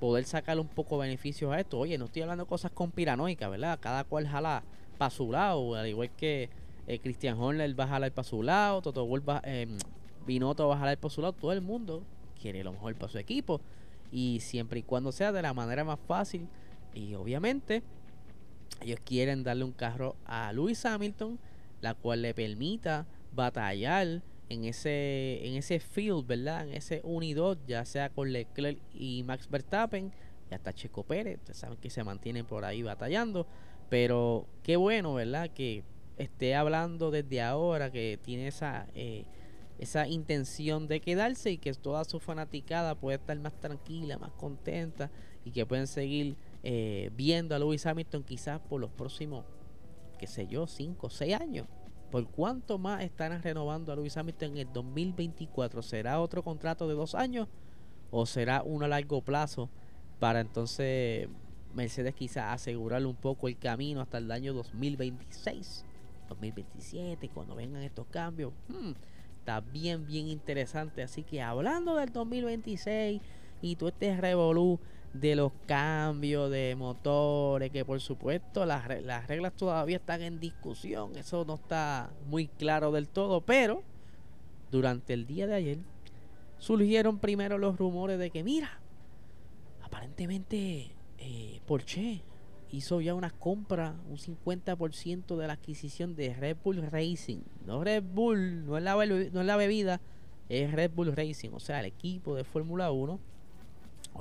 poder 0.00 0.24
sacar 0.24 0.58
un 0.58 0.68
poco 0.68 0.96
de 0.96 1.08
beneficios 1.08 1.52
a 1.52 1.60
esto. 1.60 1.78
Oye, 1.78 1.98
no 1.98 2.06
estoy 2.06 2.22
hablando 2.22 2.44
de 2.44 2.48
cosas 2.48 2.70
conspiranoicas, 2.72 3.50
¿verdad? 3.50 3.78
Cada 3.80 4.04
cual 4.04 4.26
jala 4.26 4.62
para 4.96 5.10
su 5.10 5.30
lado, 5.30 5.74
al 5.74 5.86
igual 5.86 6.10
que 6.16 6.50
eh, 6.86 6.98
Christian 6.98 7.38
Horner 7.38 7.78
va 7.78 7.84
a 7.84 7.88
jalar 7.88 8.12
para 8.12 8.26
su 8.26 8.42
lado, 8.42 8.82
Toto 8.82 9.04
Wolff 9.06 9.28
va, 9.28 9.42
eh, 9.44 9.66
va 10.28 10.74
a 10.74 10.78
jalar 10.78 10.98
para 10.98 11.14
su 11.14 11.20
lado. 11.20 11.32
Todo 11.32 11.52
el 11.52 11.60
mundo 11.60 12.02
quiere 12.40 12.64
lo 12.64 12.72
mejor 12.72 12.94
para 12.94 13.10
su 13.10 13.18
equipo 13.18 13.60
y 14.10 14.40
siempre 14.40 14.80
y 14.80 14.82
cuando 14.82 15.12
sea 15.12 15.32
de 15.32 15.42
la 15.42 15.52
manera 15.52 15.84
más 15.84 15.98
fácil 16.06 16.48
y 16.94 17.14
obviamente 17.14 17.82
ellos 18.80 19.00
quieren 19.04 19.42
darle 19.44 19.64
un 19.64 19.72
carro 19.72 20.16
a 20.24 20.52
Lewis 20.52 20.84
Hamilton 20.86 21.38
la 21.80 21.94
cual 21.94 22.22
le 22.22 22.34
permita 22.34 23.06
batallar 23.32 24.22
en 24.48 24.64
ese 24.64 25.46
en 25.46 25.54
ese 25.54 25.80
field, 25.80 26.26
¿verdad? 26.26 26.68
En 26.68 26.74
ese 26.74 27.00
unidad, 27.04 27.58
ya 27.66 27.84
sea 27.84 28.10
con 28.10 28.32
Leclerc 28.32 28.78
y 28.94 29.22
Max 29.24 29.48
Verstappen, 29.48 30.12
y 30.50 30.54
hasta 30.54 30.72
Checo 30.72 31.02
Pérez, 31.04 31.38
ustedes 31.38 31.58
saben 31.58 31.78
que 31.78 31.90
se 31.90 32.02
mantienen 32.04 32.46
por 32.46 32.64
ahí 32.64 32.82
batallando, 32.82 33.46
pero 33.88 34.46
qué 34.62 34.76
bueno, 34.76 35.14
¿verdad? 35.14 35.50
Que 35.50 35.84
esté 36.16 36.54
hablando 36.54 37.10
desde 37.10 37.42
ahora, 37.42 37.90
que 37.90 38.18
tiene 38.22 38.48
esa 38.48 38.88
eh, 38.94 39.24
esa 39.78 40.08
intención 40.08 40.88
de 40.88 41.00
quedarse 41.00 41.52
y 41.52 41.58
que 41.58 41.72
toda 41.74 42.04
su 42.04 42.18
fanaticada 42.18 42.96
puede 42.96 43.18
estar 43.18 43.38
más 43.38 43.58
tranquila, 43.60 44.18
más 44.18 44.32
contenta 44.32 45.10
y 45.44 45.52
que 45.52 45.64
pueden 45.64 45.86
seguir 45.86 46.36
eh, 46.64 47.10
viendo 47.14 47.54
a 47.54 47.58
Lewis 47.58 47.86
Hamilton 47.86 48.24
quizás 48.24 48.60
por 48.60 48.80
los 48.80 48.90
próximos, 48.90 49.44
qué 50.18 50.26
sé 50.26 50.48
yo, 50.48 50.66
5 50.66 51.06
o 51.06 51.10
6 51.10 51.34
años. 51.34 51.66
¿Por 52.10 52.26
cuánto 52.28 52.78
más 52.78 53.02
estarán 53.02 53.42
renovando 53.42 53.92
a 53.92 53.96
Lewis 53.96 54.16
Hamilton 54.16 54.52
en 54.52 54.58
el 54.58 54.72
2024? 54.72 55.82
¿Será 55.82 56.20
otro 56.20 56.42
contrato 56.42 56.88
de 56.88 56.94
dos 56.94 57.14
años 57.14 57.48
o 58.10 58.24
será 58.24 58.62
uno 58.62 58.86
a 58.86 58.88
largo 58.88 59.20
plazo 59.20 59.68
para 60.18 60.40
entonces 60.40 61.28
Mercedes 61.74 62.14
quizás 62.14 62.54
asegurarle 62.54 63.06
un 63.06 63.16
poco 63.16 63.46
el 63.46 63.58
camino 63.58 64.00
hasta 64.00 64.18
el 64.18 64.30
año 64.30 64.54
2026, 64.54 65.84
2027, 66.28 67.28
cuando 67.28 67.54
vengan 67.54 67.82
estos 67.82 68.06
cambios? 68.06 68.52
Hmm, 68.68 68.92
está 69.38 69.60
bien, 69.60 70.06
bien 70.06 70.28
interesante. 70.28 71.02
Así 71.02 71.22
que 71.22 71.42
hablando 71.42 71.94
del 71.96 72.10
2026 72.10 73.20
y 73.60 73.76
todo 73.76 73.90
este 73.90 74.16
revolú 74.16 74.80
de 75.12 75.34
los 75.34 75.52
cambios 75.66 76.50
de 76.50 76.74
motores, 76.76 77.70
que 77.70 77.84
por 77.84 78.00
supuesto 78.00 78.66
las, 78.66 79.02
las 79.02 79.26
reglas 79.26 79.54
todavía 79.54 79.96
están 79.96 80.22
en 80.22 80.38
discusión, 80.38 81.16
eso 81.16 81.44
no 81.44 81.54
está 81.54 82.10
muy 82.28 82.48
claro 82.48 82.92
del 82.92 83.08
todo, 83.08 83.40
pero 83.40 83.82
durante 84.70 85.14
el 85.14 85.26
día 85.26 85.46
de 85.46 85.54
ayer 85.54 85.78
surgieron 86.58 87.18
primero 87.18 87.58
los 87.58 87.78
rumores 87.78 88.18
de 88.18 88.30
que, 88.30 88.44
mira, 88.44 88.80
aparentemente 89.82 90.90
eh, 91.18 91.60
Porsche 91.66 92.22
hizo 92.70 93.00
ya 93.00 93.14
una 93.14 93.30
compra, 93.30 93.96
un 94.10 94.18
50% 94.18 95.36
de 95.36 95.46
la 95.46 95.54
adquisición 95.54 96.14
de 96.14 96.34
Red 96.34 96.58
Bull 96.62 96.82
Racing. 96.82 97.40
No 97.66 97.82
Red 97.82 98.04
Bull, 98.04 98.66
no 98.66 98.76
es 98.76 98.82
la, 98.82 98.94
no 98.94 99.40
es 99.40 99.46
la 99.46 99.56
bebida, 99.56 100.00
es 100.48 100.70
Red 100.72 100.90
Bull 100.94 101.14
Racing, 101.14 101.50
o 101.52 101.60
sea, 101.60 101.80
el 101.80 101.86
equipo 101.86 102.34
de 102.34 102.44
Fórmula 102.44 102.90
1 102.90 103.18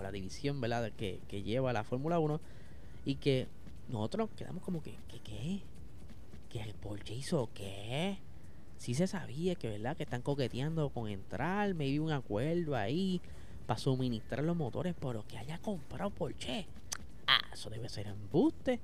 la 0.04 0.12
división 0.12 0.62
¿verdad? 0.62 0.92
Que, 0.92 1.20
que 1.28 1.44
lleva 1.44 1.74
la 1.74 1.84
Fórmula 1.84 2.20
1 2.20 2.40
y 3.06 3.16
que 3.16 3.48
nosotros 3.90 4.30
quedamos 4.36 4.64
como 4.64 4.82
que, 4.82 4.98
¿qué? 5.08 5.20
¿Qué? 5.20 5.62
¿Que 6.50 6.62
el 6.62 6.74
Porsche 6.74 7.14
hizo 7.16 7.50
qué? 7.54 8.18
Sí 8.78 8.94
se 8.94 9.08
sabía 9.08 9.56
que, 9.56 9.70
¿verdad? 9.70 9.98
Que 9.98 10.04
están 10.04 10.22
coqueteando 10.22 10.90
con 10.90 11.10
entrar, 11.10 11.74
me 11.74 11.86
vi 11.86 12.00
un 12.00 12.12
acuerdo 12.12 12.76
ahí 12.76 13.22
para 13.66 13.80
suministrar 13.80 14.44
los 14.44 14.56
motores, 14.56 14.96
pero 15.00 15.26
que 15.28 15.38
haya 15.38 15.58
comprado 15.60 16.10
Porsche 16.12 16.68
ah, 17.28 17.42
eso 17.54 17.70
debe 17.70 17.90
ser 17.90 18.08
embuste. 18.08 18.80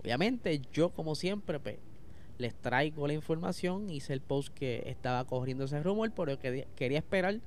Obviamente, 0.00 0.60
yo 0.72 0.90
como 0.90 1.14
siempre, 1.14 1.58
pues, 1.58 1.78
les 2.38 2.54
traigo 2.54 3.06
la 3.06 3.12
información. 3.12 3.90
Hice 3.90 4.12
el 4.12 4.20
post 4.20 4.54
que 4.54 4.84
estaba 4.86 5.24
corriendo 5.24 5.64
ese 5.64 5.82
rumor, 5.82 6.12
pero 6.14 6.38
quería 6.38 6.98
esperar 6.98 7.40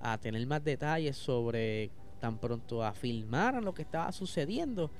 a 0.00 0.18
tener 0.18 0.44
más 0.46 0.64
detalles 0.64 1.16
sobre 1.16 1.90
tan 2.22 2.38
pronto 2.38 2.84
a 2.84 2.92
filmar 2.92 3.60
lo 3.64 3.74
que 3.74 3.82
estaba 3.82 4.12
sucediendo. 4.12 4.92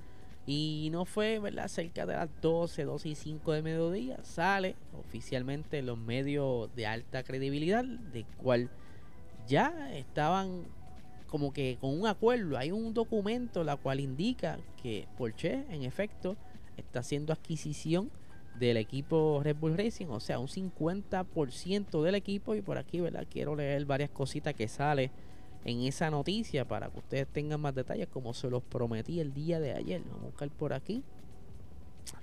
Y 0.44 0.88
no 0.90 1.04
fue, 1.04 1.38
¿verdad? 1.38 1.68
Cerca 1.68 2.04
de 2.04 2.14
las 2.14 2.28
12, 2.40 2.82
12 2.82 3.10
y 3.10 3.14
5 3.14 3.52
de 3.52 3.62
mediodía. 3.62 4.24
Sale 4.24 4.74
oficialmente 4.98 5.82
los 5.82 5.96
medios 5.96 6.74
de 6.74 6.88
alta 6.88 7.22
credibilidad, 7.22 7.84
de 7.84 8.24
cual 8.42 8.70
ya 9.46 9.94
estaban 9.94 10.64
como 11.28 11.52
que 11.52 11.78
con 11.80 11.96
un 11.98 12.08
acuerdo, 12.08 12.58
hay 12.58 12.72
un 12.72 12.92
documento 12.92 13.62
la 13.62 13.76
cual 13.76 14.00
indica 14.00 14.58
que 14.82 15.06
Porsche 15.16 15.64
en 15.70 15.84
efecto 15.84 16.36
está 16.76 16.98
haciendo 17.00 17.32
adquisición 17.32 18.10
del 18.58 18.76
equipo 18.76 19.40
Red 19.44 19.56
Bull 19.56 19.78
Racing, 19.78 20.08
o 20.08 20.18
sea, 20.18 20.40
un 20.40 20.48
50% 20.48 22.02
del 22.02 22.16
equipo 22.16 22.56
y 22.56 22.62
por 22.62 22.78
aquí, 22.78 23.00
¿verdad? 23.00 23.26
Quiero 23.30 23.54
leer 23.54 23.84
varias 23.86 24.10
cositas 24.10 24.54
que 24.54 24.66
sale 24.66 25.12
en 25.64 25.82
esa 25.82 26.10
noticia 26.10 26.66
para 26.66 26.90
que 26.90 26.98
ustedes 26.98 27.28
tengan 27.28 27.60
más 27.60 27.74
detalles 27.74 28.08
como 28.08 28.34
se 28.34 28.50
los 28.50 28.62
prometí 28.62 29.20
el 29.20 29.32
día 29.32 29.60
de 29.60 29.72
ayer. 29.72 30.02
Vamos 30.04 30.22
a 30.22 30.26
buscar 30.26 30.50
por 30.50 30.72
aquí. 30.72 31.02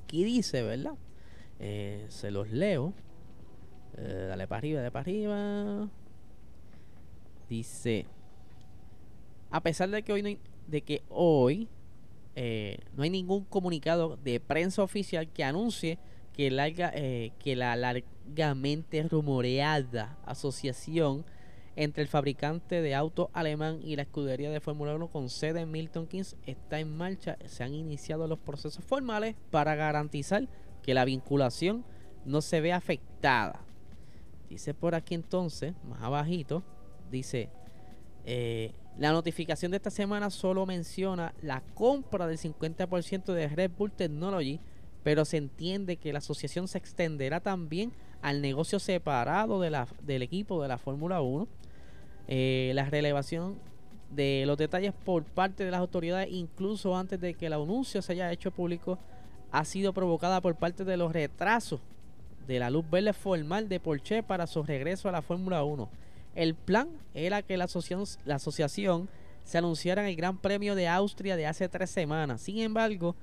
Aquí 0.03 0.23
dice, 0.23 0.61
¿verdad? 0.63 0.95
Eh, 1.59 2.05
se 2.09 2.31
los 2.31 2.49
leo. 2.49 2.93
Eh, 3.97 4.25
dale 4.29 4.47
para 4.47 4.59
arriba, 4.59 4.79
dale 4.79 4.91
para 4.91 5.01
arriba. 5.01 5.89
Dice, 7.47 8.05
a 9.49 9.61
pesar 9.61 9.89
de 9.89 10.03
que 10.03 10.13
hoy 10.13 10.21
no 10.21 10.27
hay, 10.27 10.39
de 10.67 10.81
que 10.81 11.01
hoy 11.09 11.67
eh, 12.35 12.79
no 12.95 13.03
hay 13.03 13.09
ningún 13.09 13.45
comunicado 13.45 14.17
de 14.17 14.39
prensa 14.39 14.83
oficial 14.83 15.27
que 15.29 15.43
anuncie 15.43 15.97
que, 16.33 16.51
larga, 16.51 16.91
que 16.91 17.55
la 17.55 17.75
largamente 17.75 19.03
rumoreada 19.03 20.17
asociación 20.25 21.25
entre 21.75 22.03
el 22.03 22.09
fabricante 22.09 22.81
de 22.81 22.95
autos 22.95 23.29
alemán 23.33 23.79
y 23.83 23.95
la 23.95 24.03
escudería 24.03 24.49
de 24.49 24.59
Fórmula 24.59 24.95
1 24.95 25.07
con 25.07 25.29
sede 25.29 25.61
en 25.61 25.71
Milton 25.71 26.07
Keynes 26.07 26.35
está 26.45 26.79
en 26.79 26.95
marcha. 26.95 27.37
Se 27.45 27.63
han 27.63 27.73
iniciado 27.73 28.27
los 28.27 28.39
procesos 28.39 28.83
formales 28.83 29.35
para 29.51 29.75
garantizar 29.75 30.47
que 30.81 30.93
la 30.93 31.05
vinculación 31.05 31.85
no 32.25 32.41
se 32.41 32.61
vea 32.61 32.75
afectada. 32.75 33.61
Dice 34.49 34.73
por 34.73 34.95
aquí 34.95 35.15
entonces, 35.15 35.73
más 35.87 36.01
abajito, 36.01 36.63
dice, 37.11 37.49
eh, 38.25 38.73
la 38.97 39.11
notificación 39.11 39.71
de 39.71 39.77
esta 39.77 39.91
semana 39.91 40.29
solo 40.29 40.65
menciona 40.65 41.33
la 41.41 41.61
compra 41.73 42.27
del 42.27 42.37
50% 42.37 43.33
de 43.33 43.47
Red 43.47 43.71
Bull 43.77 43.91
Technology, 43.91 44.59
pero 45.03 45.23
se 45.23 45.37
entiende 45.37 45.97
que 45.97 46.11
la 46.11 46.19
asociación 46.19 46.67
se 46.67 46.77
extenderá 46.77 47.39
también 47.39 47.93
al 48.21 48.41
negocio 48.41 48.79
separado 48.79 49.61
de 49.61 49.69
la, 49.69 49.87
del 50.03 50.21
equipo 50.21 50.61
de 50.61 50.67
la 50.67 50.77
Fórmula 50.77 51.21
1. 51.21 51.47
Eh, 52.27 52.71
la 52.75 52.85
relevación 52.85 53.57
de 54.11 54.43
los 54.45 54.57
detalles 54.57 54.93
por 54.93 55.23
parte 55.23 55.65
de 55.65 55.71
las 55.71 55.79
autoridades, 55.79 56.29
incluso 56.31 56.95
antes 56.95 57.19
de 57.19 57.33
que 57.33 57.47
el 57.47 57.53
anuncio 57.53 58.01
se 58.01 58.13
haya 58.13 58.31
hecho 58.31 58.51
público, 58.51 58.99
ha 59.51 59.65
sido 59.65 59.93
provocada 59.93 60.41
por 60.41 60.55
parte 60.55 60.83
de 60.83 60.97
los 60.97 61.11
retrasos 61.11 61.79
de 62.47 62.59
la 62.59 62.69
luz 62.69 62.87
verde 62.89 63.13
formal 63.13 63.69
de 63.69 63.79
Porsche 63.79 64.23
para 64.23 64.47
su 64.47 64.63
regreso 64.63 65.09
a 65.09 65.11
la 65.11 65.21
Fórmula 65.21 65.63
1 65.63 65.89
el 66.35 66.55
plan 66.55 66.89
era 67.13 67.41
que 67.41 67.57
la 67.57 67.65
asociación, 67.65 68.05
la 68.25 68.35
asociación 68.35 69.09
se 69.43 69.57
anunciara 69.57 70.03
en 70.03 70.09
el 70.09 70.15
Gran 70.15 70.37
Premio 70.37 70.75
de 70.75 70.87
Austria 70.87 71.35
de 71.35 71.47
hace 71.47 71.67
tres 71.67 71.89
semanas. 71.89 72.41
Sin 72.41 72.59
embargo, 72.59 73.15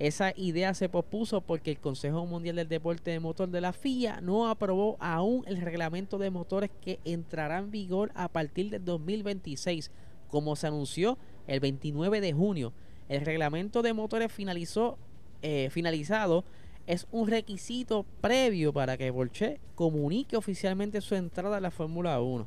esa 0.00 0.32
idea 0.34 0.72
se 0.72 0.88
pospuso 0.88 1.42
porque 1.42 1.70
el 1.70 1.78
Consejo 1.78 2.24
Mundial 2.24 2.56
del 2.56 2.68
Deporte 2.68 3.10
de 3.10 3.20
Motor 3.20 3.50
de 3.50 3.60
la 3.60 3.74
FIA 3.74 4.22
no 4.22 4.48
aprobó 4.48 4.96
aún 4.98 5.44
el 5.46 5.60
reglamento 5.60 6.16
de 6.16 6.30
motores 6.30 6.70
que 6.80 6.98
entrará 7.04 7.58
en 7.58 7.70
vigor 7.70 8.10
a 8.14 8.28
partir 8.28 8.70
del 8.70 8.82
2026, 8.82 9.90
como 10.28 10.56
se 10.56 10.68
anunció 10.68 11.18
el 11.46 11.60
29 11.60 12.22
de 12.22 12.32
junio. 12.32 12.72
El 13.10 13.26
reglamento 13.26 13.82
de 13.82 13.92
motores 13.92 14.32
finalizó, 14.32 14.96
eh, 15.42 15.68
finalizado 15.70 16.44
es 16.86 17.06
un 17.12 17.28
requisito 17.28 18.06
previo 18.22 18.72
para 18.72 18.96
que 18.96 19.12
Porsche 19.12 19.60
comunique 19.74 20.34
oficialmente 20.34 21.02
su 21.02 21.14
entrada 21.14 21.58
a 21.58 21.60
la 21.60 21.70
Fórmula 21.70 22.22
1. 22.22 22.46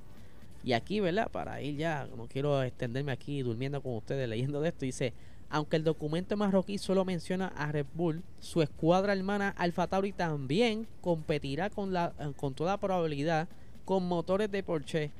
Y 0.63 0.73
aquí, 0.73 1.01
¿verdad? 1.01 1.29
Para 1.29 1.61
ir 1.61 1.75
ya, 1.75 2.07
no 2.17 2.27
quiero 2.27 2.63
extenderme 2.63 3.11
aquí 3.11 3.43
durmiendo 3.43 3.79
con 3.83 3.95
ustedes 3.95 4.27
leyendo 4.27 4.59
de 4.59 4.69
esto, 4.69 4.85
dice, 4.85 5.13
aunque 5.53 5.77
el 5.77 5.83
documento 5.83 6.35
marroquí 6.35 6.79
solo 6.79 7.05
menciona 7.05 7.49
a 7.49 7.71
Red 7.71 7.85
Bull, 7.93 8.23
su 8.39 8.63
escuadra 8.63 9.13
hermana 9.13 9.53
Alfa 9.55 9.85
Tauri 9.85 10.11
también 10.11 10.87
competirá 10.99 11.69
con, 11.69 11.93
la, 11.93 12.11
con 12.37 12.55
toda 12.55 12.79
probabilidad 12.79 13.47
con 13.85 14.03
motores 14.07 14.49
de 14.49 14.63
Porsche. 14.63 15.11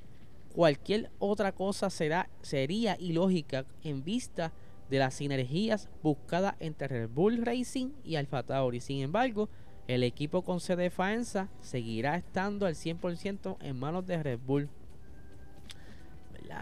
Cualquier 0.55 1.11
otra 1.19 1.51
cosa 1.51 1.91
será, 1.91 2.31
sería 2.41 2.97
ilógica 2.99 3.67
en 3.83 4.03
vista 4.03 4.51
de 4.89 4.97
las 4.97 5.13
sinergias 5.13 5.87
buscadas 6.01 6.55
entre 6.59 6.87
Red 6.87 7.09
Bull 7.09 7.45
Racing 7.45 7.91
y 8.03 8.15
Alfa 8.15 8.41
Tauri. 8.41 8.79
Sin 8.79 9.01
embargo, 9.01 9.49
el 9.87 10.01
equipo 10.01 10.41
con 10.41 10.59
sede 10.59 10.83
de 10.83 10.89
Faenza 10.89 11.47
seguirá 11.61 12.15
estando 12.15 12.65
al 12.65 12.73
100% 12.73 13.57
en 13.61 13.77
manos 13.77 14.07
de 14.07 14.23
Red 14.23 14.39
Bull. 14.43 14.67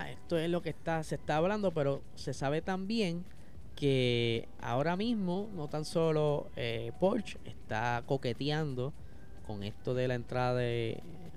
Esto 0.09 0.37
es 0.37 0.49
lo 0.49 0.61
que 0.61 0.71
está, 0.71 1.03
se 1.03 1.15
está 1.15 1.37
hablando, 1.37 1.73
pero 1.73 2.01
se 2.15 2.33
sabe 2.33 2.61
también 2.61 3.23
que 3.81 4.47
ahora 4.61 4.95
mismo 4.95 5.49
no 5.55 5.67
tan 5.67 5.85
solo 5.85 6.51
eh, 6.55 6.91
Porsche 6.99 7.39
está 7.45 8.03
coqueteando 8.05 8.93
con 9.47 9.63
esto 9.63 9.95
de 9.95 10.07
la 10.07 10.13
entrada 10.13 10.61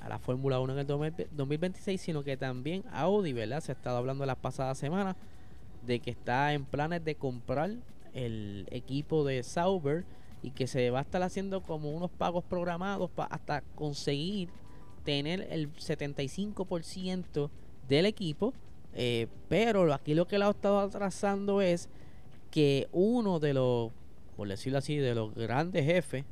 a 0.02 0.08
la 0.10 0.18
Fórmula 0.18 0.60
1 0.60 0.74
en 0.74 0.78
el 0.80 0.86
2026, 0.86 1.98
sino 1.98 2.22
que 2.22 2.36
también 2.36 2.84
Audi, 2.92 3.32
¿verdad? 3.32 3.62
Se 3.62 3.72
ha 3.72 3.74
estado 3.74 3.96
hablando 3.96 4.26
las 4.26 4.36
pasadas 4.36 4.76
semanas 4.76 5.16
de 5.86 6.00
que 6.00 6.10
está 6.10 6.52
en 6.52 6.66
planes 6.66 7.02
de 7.02 7.14
comprar 7.14 7.70
el 8.12 8.68
equipo 8.70 9.24
de 9.24 9.42
Sauber 9.42 10.04
y 10.42 10.50
que 10.50 10.66
se 10.66 10.90
va 10.90 10.98
a 10.98 11.02
estar 11.02 11.22
haciendo 11.22 11.62
como 11.62 11.92
unos 11.92 12.10
pagos 12.10 12.44
programados 12.44 13.08
para 13.08 13.34
hasta 13.34 13.62
conseguir 13.74 14.50
tener 15.02 15.48
el 15.50 15.72
75% 15.76 17.48
del 17.88 18.04
equipo. 18.04 18.52
Eh, 18.92 19.28
pero 19.48 19.90
aquí 19.94 20.12
lo 20.12 20.26
que 20.28 20.38
lo 20.38 20.48
ha 20.48 20.50
estado 20.50 20.80
atrasando 20.80 21.62
es 21.62 21.88
que 22.54 22.86
uno 22.92 23.40
de 23.40 23.52
los, 23.52 23.90
por 24.36 24.46
decirlo 24.46 24.78
así, 24.78 24.96
de 24.96 25.12
los 25.16 25.34
grandes 25.34 25.84
jefes 25.84 26.24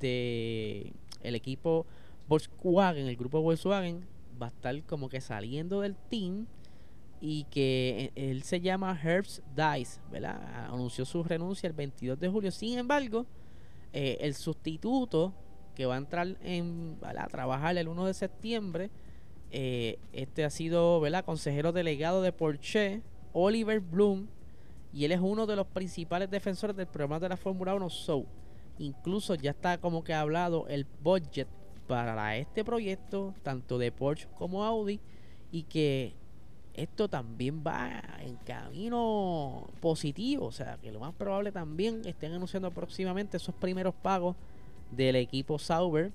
de 0.00 0.92
el 1.22 1.36
equipo 1.36 1.86
Volkswagen, 2.26 3.06
el 3.06 3.14
grupo 3.14 3.40
Volkswagen, 3.40 4.04
va 4.42 4.46
a 4.46 4.48
estar 4.48 4.82
como 4.82 5.08
que 5.08 5.20
saliendo 5.20 5.82
del 5.82 5.94
team 5.94 6.48
y 7.20 7.44
que 7.52 8.10
e, 8.16 8.30
él 8.32 8.42
se 8.42 8.60
llama 8.60 8.98
Herbs 9.00 9.42
Dice, 9.54 10.00
¿verdad? 10.10 10.40
Anunció 10.72 11.04
su 11.04 11.22
renuncia 11.22 11.68
el 11.68 11.72
22 11.72 12.18
de 12.18 12.28
julio. 12.28 12.50
Sin 12.50 12.76
embargo, 12.76 13.24
eh, 13.92 14.18
el 14.22 14.34
sustituto 14.34 15.32
que 15.76 15.86
va 15.86 15.94
a 15.94 15.98
entrar 15.98 16.36
en, 16.42 16.98
a 17.00 17.28
trabajar 17.28 17.78
el 17.78 17.86
1 17.86 18.06
de 18.06 18.14
septiembre, 18.14 18.90
eh, 19.52 20.00
este 20.12 20.44
ha 20.44 20.50
sido, 20.50 20.98
¿verdad? 20.98 21.24
Consejero 21.24 21.70
delegado 21.70 22.22
de 22.22 22.32
Porsche, 22.32 23.02
Oliver 23.32 23.78
Bloom, 23.78 24.26
y 24.92 25.04
él 25.04 25.12
es 25.12 25.20
uno 25.20 25.46
de 25.46 25.56
los 25.56 25.66
principales 25.66 26.30
defensores 26.30 26.76
del 26.76 26.86
programa 26.86 27.20
de 27.20 27.28
la 27.28 27.36
Fórmula 27.36 27.74
1 27.74 27.90
SOU. 27.90 28.26
Incluso 28.78 29.34
ya 29.34 29.50
está 29.50 29.78
como 29.78 30.02
que 30.02 30.14
hablado 30.14 30.66
el 30.68 30.86
budget 31.02 31.48
para 31.86 32.36
este 32.36 32.64
proyecto, 32.64 33.34
tanto 33.42 33.78
de 33.78 33.92
Porsche 33.92 34.28
como 34.36 34.64
Audi, 34.64 35.00
y 35.52 35.64
que 35.64 36.14
esto 36.74 37.08
también 37.08 37.62
va 37.66 38.02
en 38.20 38.36
camino 38.36 39.66
positivo. 39.80 40.46
O 40.46 40.52
sea, 40.52 40.78
que 40.80 40.92
lo 40.92 41.00
más 41.00 41.14
probable 41.14 41.52
también 41.52 42.02
estén 42.04 42.32
anunciando 42.32 42.70
próximamente 42.70 43.36
esos 43.36 43.54
primeros 43.54 43.94
pagos 43.94 44.36
del 44.90 45.16
equipo 45.16 45.58
Sauber. 45.58 46.12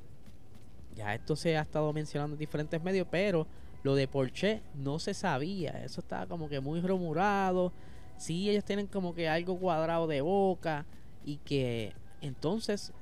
Ya 0.95 1.13
esto 1.13 1.35
se 1.35 1.57
ha 1.57 1.61
estado 1.61 1.91
mencionando 1.93 2.35
en 2.35 2.39
diferentes 2.39 2.81
medios, 2.81 3.07
pero 3.11 3.45
lo 3.83 3.95
de 3.95 4.07
Porsche 4.07 4.61
no 4.75 4.97
se 4.97 5.13
sabía. 5.13 5.83
Eso 5.83 6.01
estaba 6.01 6.25
como 6.25 6.49
que 6.49 6.59
muy 6.59 6.81
rumorado. 6.81 7.71
Sí, 8.17 8.49
ellos 8.49 8.63
tienen 8.63 8.87
como 8.87 9.13
que 9.13 9.27
algo 9.27 9.57
cuadrado 9.59 10.07
de 10.07 10.21
boca 10.21 10.85
y 11.23 11.37
que 11.37 11.93
entonces 12.21 12.93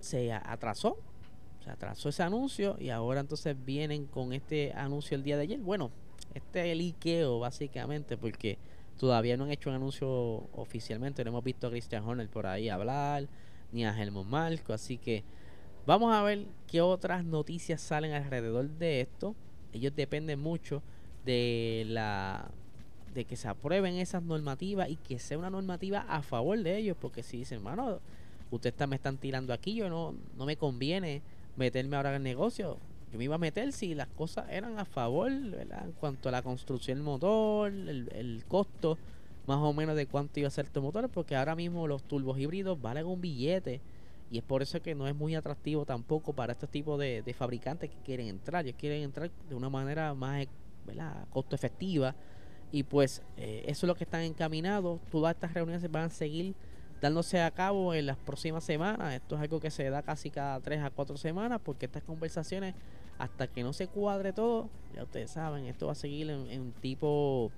se 0.00 0.32
atrasó. 0.32 0.98
Se 1.62 1.70
atrasó 1.70 2.08
ese 2.08 2.22
anuncio 2.22 2.76
y 2.78 2.90
ahora 2.90 3.20
entonces 3.20 3.56
vienen 3.64 4.06
con 4.06 4.32
este 4.32 4.72
anuncio 4.72 5.16
el 5.16 5.22
día 5.22 5.36
de 5.36 5.42
ayer. 5.42 5.60
Bueno, 5.60 5.90
este 6.34 6.72
es 6.72 6.78
el 6.78 7.38
básicamente 7.40 8.16
porque 8.16 8.58
todavía 8.98 9.36
no 9.36 9.44
han 9.44 9.50
hecho 9.50 9.70
un 9.70 9.76
anuncio 9.76 10.08
oficialmente. 10.52 11.24
No 11.24 11.30
hemos 11.30 11.44
visto 11.44 11.66
a 11.66 11.70
Christian 11.70 12.04
Horner 12.04 12.28
por 12.28 12.46
ahí 12.46 12.68
hablar, 12.68 13.28
ni 13.72 13.84
a 13.84 13.96
Helmut 14.00 14.26
Marco. 14.26 14.72
Así 14.72 14.98
que 14.98 15.24
vamos 15.86 16.14
a 16.14 16.22
ver 16.22 16.46
qué 16.66 16.80
otras 16.80 17.24
noticias 17.24 17.80
salen 17.80 18.12
alrededor 18.12 18.68
de 18.68 19.00
esto. 19.00 19.34
Ellos 19.72 19.94
dependen 19.94 20.40
mucho 20.40 20.82
de 21.24 21.84
la 21.88 22.50
de 23.16 23.24
que 23.24 23.34
se 23.36 23.48
aprueben 23.48 23.96
esas 23.96 24.22
normativas 24.22 24.88
y 24.88 24.96
que 24.96 25.18
sea 25.18 25.38
una 25.38 25.50
normativa 25.50 26.04
a 26.08 26.22
favor 26.22 26.62
de 26.62 26.76
ellos. 26.76 26.96
Porque 27.00 27.24
si 27.24 27.38
dicen, 27.38 27.58
hermano, 27.58 27.98
ustedes 28.50 28.88
me 28.88 28.96
están 28.96 29.16
tirando 29.16 29.52
aquí, 29.52 29.74
yo 29.74 29.88
no, 29.88 30.14
no 30.36 30.46
me 30.46 30.56
conviene 30.56 31.22
meterme 31.56 31.96
ahora 31.96 32.10
en 32.10 32.16
el 32.16 32.22
negocio 32.22 32.78
yo 33.12 33.18
me 33.18 33.24
iba 33.24 33.36
a 33.36 33.38
meter 33.38 33.72
si 33.72 33.94
las 33.94 34.08
cosas 34.08 34.46
eran 34.50 34.78
a 34.78 34.84
favor, 34.84 35.30
¿verdad? 35.50 35.84
En 35.84 35.92
cuanto 35.92 36.28
a 36.28 36.32
la 36.32 36.42
construcción 36.42 36.98
del 36.98 37.04
motor, 37.04 37.72
el, 37.72 38.44
costo 38.48 38.98
más 39.46 39.58
o 39.58 39.72
menos 39.72 39.94
de 39.94 40.06
cuánto 40.06 40.40
iba 40.40 40.48
a 40.48 40.50
ser 40.50 40.68
tu 40.68 40.82
motor, 40.82 41.08
porque 41.08 41.36
ahora 41.36 41.54
mismo 41.54 41.86
los 41.86 42.02
turbos 42.02 42.38
híbridos 42.38 42.80
valen 42.80 43.06
un 43.06 43.20
billete 43.20 43.80
y 44.28 44.38
es 44.38 44.44
por 44.44 44.60
eso 44.60 44.82
que 44.82 44.96
no 44.96 45.06
es 45.06 45.14
muy 45.14 45.36
atractivo 45.36 45.84
tampoco 45.84 46.32
para 46.32 46.52
este 46.52 46.66
tipo 46.66 46.98
de, 46.98 47.22
fabricantes 47.38 47.90
que 47.90 47.96
quieren 48.04 48.26
entrar. 48.26 48.64
Ellos 48.64 48.76
quieren 48.76 49.04
entrar 49.04 49.30
de 49.48 49.54
una 49.54 49.70
manera 49.70 50.12
más 50.14 50.46
¿verdad? 50.84 51.28
costo 51.30 51.54
efectiva 51.54 52.14
y 52.72 52.82
pues 52.82 53.22
eh, 53.36 53.64
eso 53.66 53.86
es 53.86 53.88
lo 53.88 53.94
que 53.94 54.04
están 54.04 54.22
encaminados. 54.22 55.00
Todas 55.10 55.34
estas 55.34 55.54
reuniones 55.54 55.90
van 55.90 56.04
a 56.04 56.10
seguir 56.10 56.54
dándose 57.00 57.40
a 57.40 57.50
cabo 57.50 57.94
en 57.94 58.06
las 58.06 58.16
próximas 58.16 58.64
semanas. 58.64 59.14
Esto 59.14 59.36
es 59.36 59.42
algo 59.42 59.60
que 59.60 59.70
se 59.70 59.88
da 59.90 60.02
casi 60.02 60.30
cada 60.30 60.60
tres 60.60 60.82
a 60.82 60.90
cuatro 60.90 61.16
semanas 61.16 61.60
porque 61.64 61.86
estas 61.86 62.02
conversaciones, 62.02 62.74
hasta 63.18 63.46
que 63.46 63.62
no 63.62 63.72
se 63.72 63.86
cuadre 63.88 64.32
todo, 64.32 64.68
ya 64.94 65.04
ustedes 65.04 65.30
saben, 65.30 65.66
esto 65.66 65.86
va 65.86 65.92
a 65.92 65.96
seguir 65.96 66.30
en, 66.30 66.60
un 66.60 66.72
tipo 66.72 67.50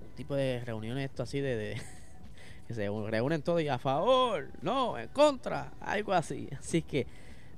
un 0.00 0.14
tipo 0.16 0.34
de 0.34 0.64
reuniones, 0.64 1.10
esto 1.10 1.22
así 1.22 1.40
de, 1.40 1.80
que 2.66 2.74
se 2.74 2.88
reúnen 2.88 3.42
todos 3.42 3.62
y 3.62 3.68
a 3.68 3.78
favor, 3.78 4.48
no, 4.62 4.98
en 4.98 5.08
contra, 5.08 5.72
algo 5.80 6.12
así. 6.12 6.48
Así 6.58 6.82
que, 6.82 7.06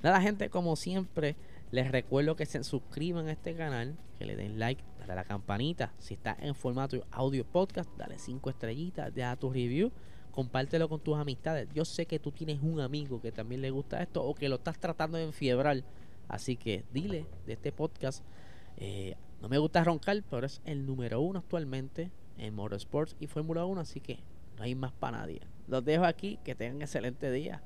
nada, 0.03 0.21
gente, 0.21 0.51
como 0.51 0.77
siempre, 0.77 1.37
les 1.71 1.91
recuerdo 1.91 2.37
que 2.37 2.47
se 2.47 2.63
suscriban 2.65 3.29
a 3.29 3.33
este 3.33 3.55
canal, 3.55 3.97
que 4.19 4.25
le 4.25 4.37
den 4.37 4.59
like, 4.59 4.83
dale 4.99 5.13
a 5.13 5.17
la 5.17 5.25
campanita. 5.25 5.93
Si 5.99 6.15
está 6.15 6.37
en 6.41 6.55
formato 6.55 7.05
audio 7.11 7.45
podcast, 7.45 7.91
dale 7.97 8.19
cinco 8.19 8.51
estrellitas, 8.51 9.15
deja 9.15 9.37
tu 9.37 9.51
review 9.51 9.93
compártelo 10.37 10.91
con 10.91 11.01
tus 11.01 11.17
amistades. 11.17 11.67
Yo 11.75 11.87
sé 11.87 12.05
que 12.05 12.19
tú 12.19 12.31
tienes 12.31 12.61
un 12.63 12.79
amigo 12.79 13.23
que 13.23 13.33
también 13.33 13.63
le 13.63 13.71
gusta 13.71 14.03
esto 14.03 14.23
o 14.23 14.35
que 14.35 14.51
lo 14.51 14.57
estás 14.57 14.79
tratando 14.79 15.17
de 15.17 15.25
enfiebrar. 15.25 15.83
Así 16.29 16.59
que 16.59 16.85
dile 16.93 17.25
de 17.47 17.55
este 17.55 17.73
podcast. 17.73 18.23
Eh, 18.77 19.17
no 19.41 19.49
me 19.49 19.57
gusta 19.57 19.83
roncar, 19.83 20.23
pero 20.29 20.45
es 20.45 20.61
el 20.67 20.85
número 20.85 21.23
uno 21.23 21.39
actualmente 21.39 22.11
en 22.37 22.55
Motorsports 22.55 23.17
y 23.19 23.29
Fórmula 23.29 23.65
1. 23.65 23.81
Así 23.81 24.01
que 24.01 24.19
no 24.59 24.65
hay 24.65 24.75
más 24.75 24.93
para 24.93 25.21
nadie. 25.21 25.41
Los 25.69 25.83
dejo 25.83 26.05
aquí. 26.05 26.39
Que 26.45 26.55
tengan 26.55 26.83
excelente 26.83 27.31
día. 27.31 27.63